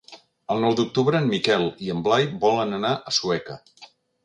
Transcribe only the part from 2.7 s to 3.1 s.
anar